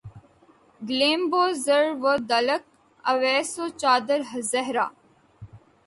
Gleam 0.87 1.21
بو 1.31 1.43
ذر 1.65 1.85
و 2.03 2.05
دلق 2.29 2.63
اویس 3.11 3.51
و 3.59 3.65
چادر 3.81 4.21
زہرا 4.51 4.87